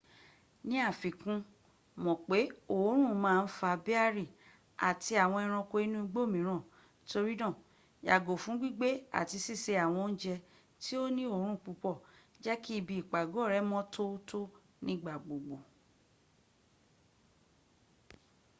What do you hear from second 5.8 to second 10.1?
inú igbó mìíràn torínáà yàgò fún gbígbé tàbi síse àwọn